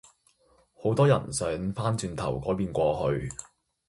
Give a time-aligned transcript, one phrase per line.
[0.81, 3.29] 好多人想返轉頭改變過去